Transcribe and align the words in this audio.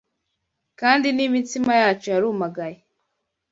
kandi 0.79 1.07
n’imitsima 1.11 1.71
yacu 1.81 2.07
yarumagaye.’ 2.13 2.77